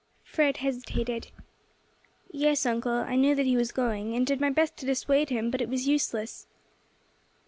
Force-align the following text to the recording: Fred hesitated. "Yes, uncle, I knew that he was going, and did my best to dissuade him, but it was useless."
Fred 0.23 0.57
hesitated. 0.57 1.27
"Yes, 2.31 2.65
uncle, 2.65 2.91
I 2.91 3.15
knew 3.15 3.35
that 3.35 3.45
he 3.45 3.55
was 3.55 3.71
going, 3.71 4.15
and 4.15 4.25
did 4.25 4.41
my 4.41 4.49
best 4.49 4.75
to 4.77 4.85
dissuade 4.87 5.29
him, 5.29 5.51
but 5.51 5.61
it 5.61 5.69
was 5.69 5.87
useless." 5.87 6.47